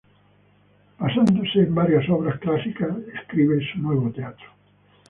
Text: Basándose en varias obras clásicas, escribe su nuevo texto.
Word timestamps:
Basándose 0.97 1.59
en 1.59 1.75
varias 1.75 2.09
obras 2.09 2.39
clásicas, 2.39 2.89
escribe 3.21 3.61
su 3.71 3.77
nuevo 3.81 4.09
texto. 4.09 4.45